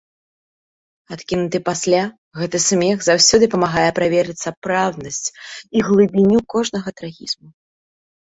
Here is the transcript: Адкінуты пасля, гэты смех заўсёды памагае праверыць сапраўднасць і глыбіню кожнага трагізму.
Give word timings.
Адкінуты 1.15 1.57
пасля, 1.67 1.99
гэты 2.39 2.57
смех 2.69 2.97
заўсёды 3.09 3.45
памагае 3.53 3.85
праверыць 4.01 4.37
сапраўднасць 4.47 5.27
і 5.79 5.83
глыбіню 5.91 6.39
кожнага 6.55 6.89
трагізму. 7.01 7.47